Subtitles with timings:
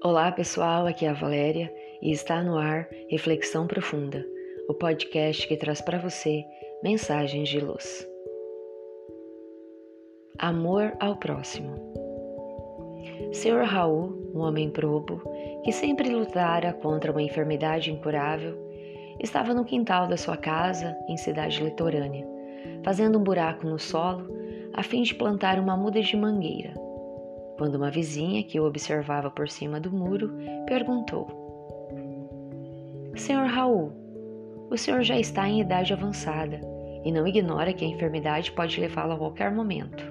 [0.00, 4.24] Olá pessoal, aqui é a Valéria e está no ar Reflexão Profunda,
[4.68, 6.44] o podcast que traz para você
[6.84, 8.06] mensagens de luz.
[10.38, 11.74] Amor ao próximo.
[13.32, 13.64] Sr.
[13.64, 15.20] Raul, um homem probo
[15.64, 18.56] que sempre lutara contra uma enfermidade incurável,
[19.18, 22.24] estava no quintal da sua casa em cidade litorânea,
[22.84, 24.28] fazendo um buraco no solo
[24.72, 26.87] a fim de plantar uma muda de mangueira
[27.58, 30.32] quando uma vizinha que o observava por cima do muro
[30.64, 31.26] perguntou:
[33.16, 33.92] Senhor Raul,
[34.70, 36.60] o senhor já está em idade avançada
[37.04, 40.04] e não ignora que a enfermidade pode levá-lo a qualquer momento.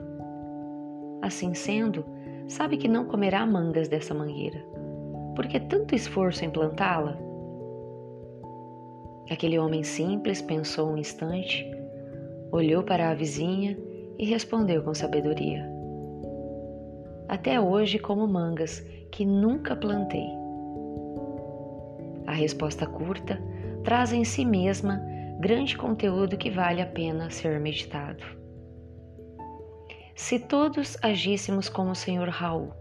[1.21, 2.05] Assim sendo,
[2.47, 4.59] sabe que não comerá mangas dessa mangueira.
[5.35, 7.17] Por que tanto esforço em plantá-la?
[9.31, 11.65] Aquele homem simples pensou um instante,
[12.51, 13.77] olhou para a vizinha
[14.17, 15.76] e respondeu com sabedoria
[17.27, 18.79] até hoje como mangas
[19.11, 20.27] que nunca plantei.
[22.25, 23.41] A resposta curta
[23.83, 25.01] traz em si mesma
[25.39, 28.23] grande conteúdo que vale a pena ser meditado.
[30.15, 32.71] Se todos agíssemos como o Senhor Raul,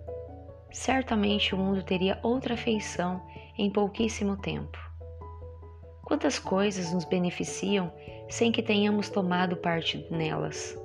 [0.72, 3.22] certamente o mundo teria outra feição
[3.58, 4.78] em pouquíssimo tempo.
[6.02, 7.92] Quantas coisas nos beneficiam
[8.28, 10.76] sem que tenhamos tomado parte nelas?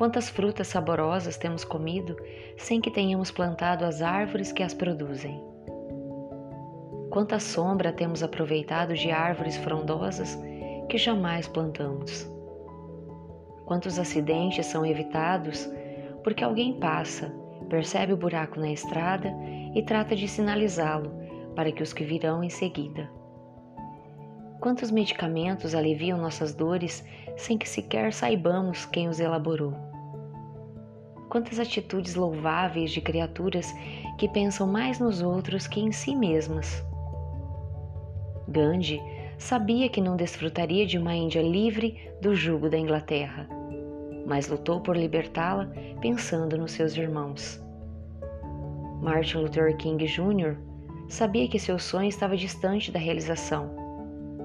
[0.00, 2.16] Quantas frutas saborosas temos comido
[2.56, 5.44] sem que tenhamos plantado as árvores que as produzem?
[7.10, 10.38] Quanta sombra temos aproveitado de árvores frondosas
[10.88, 12.26] que jamais plantamos?
[13.66, 15.68] Quantos acidentes são evitados
[16.24, 17.30] porque alguém passa,
[17.68, 19.30] percebe o buraco na estrada
[19.74, 21.12] e trata de sinalizá-lo
[21.54, 23.06] para que os que virão em seguida?
[24.62, 27.04] Quantos medicamentos aliviam nossas dores
[27.36, 29.74] sem que sequer saibamos quem os elaborou?
[31.28, 33.72] Quantas atitudes louváveis de criaturas
[34.20, 36.84] que pensam mais nos outros que em si mesmas.
[38.46, 39.00] Gandhi
[39.38, 43.48] sabia que não desfrutaria de uma Índia livre do jugo da Inglaterra,
[44.26, 47.64] mas lutou por libertá-la pensando nos seus irmãos.
[49.00, 50.58] Martin Luther King Jr.
[51.08, 53.74] sabia que seu sonho estava distante da realização,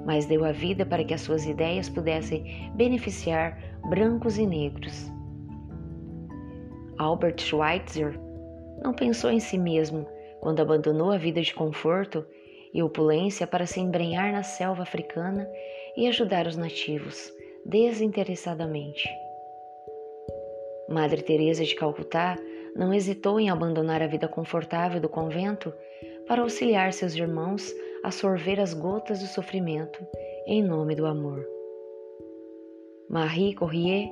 [0.05, 5.11] mas deu a vida para que as suas ideias pudessem beneficiar brancos e negros.
[6.97, 8.17] Albert Schweitzer
[8.81, 10.07] não pensou em si mesmo
[10.39, 12.25] quando abandonou a vida de conforto
[12.73, 15.49] e opulência para se embrenhar na selva africana
[15.97, 17.31] e ajudar os nativos,
[17.65, 19.09] desinteressadamente.
[20.87, 22.37] Madre Teresa de Calcutá
[22.75, 25.73] não hesitou em abandonar a vida confortável do convento
[26.27, 27.73] para auxiliar seus irmãos
[28.05, 29.99] a sorver as gotas do sofrimento
[30.45, 31.43] em nome do amor.
[33.09, 34.09] Marie Corrier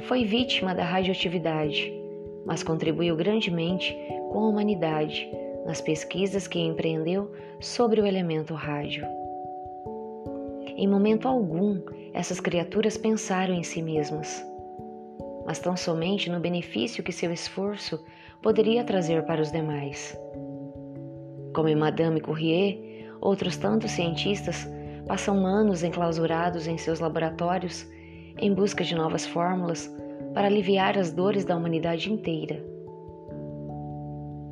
[0.00, 1.98] foi vítima da radioatividade
[2.48, 3.94] mas contribuiu grandemente
[4.32, 5.30] com a humanidade
[5.66, 9.06] nas pesquisas que empreendeu sobre o elemento rádio.
[10.74, 11.78] Em momento algum,
[12.14, 14.42] essas criaturas pensaram em si mesmas,
[15.44, 18.02] mas tão somente no benefício que seu esforço
[18.42, 20.18] poderia trazer para os demais.
[21.54, 22.87] Como Madame Courrier,
[23.20, 24.68] outros tantos cientistas
[25.06, 27.86] passam anos enclausurados em seus laboratórios
[28.38, 29.92] em busca de novas fórmulas
[30.34, 32.62] para aliviar as dores da humanidade inteira.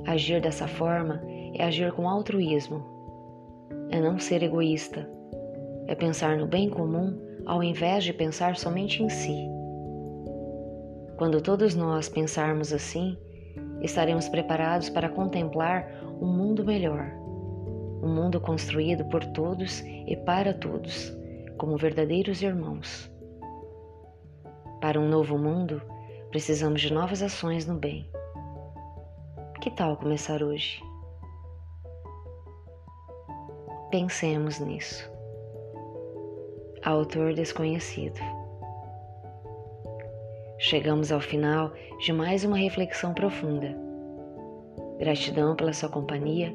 [0.07, 1.23] Agir dessa forma
[1.55, 2.85] é agir com altruísmo,
[3.91, 5.09] é não ser egoísta,
[5.87, 9.49] é pensar no bem comum ao invés de pensar somente em si.
[11.17, 13.17] Quando todos nós pensarmos assim,
[13.81, 15.89] estaremos preparados para contemplar
[16.21, 17.11] um mundo melhor,
[18.07, 21.13] um mundo construído por todos e para todos,
[21.59, 23.11] como verdadeiros irmãos.
[24.81, 25.83] Para um novo mundo,
[26.31, 28.09] precisamos de novas ações no bem.
[29.61, 30.81] Que tal começar hoje?
[33.91, 35.11] Pensemos nisso.
[36.85, 38.21] Autor desconhecido.
[40.59, 43.77] Chegamos ao final de mais uma reflexão profunda.
[44.99, 46.55] Gratidão pela sua companhia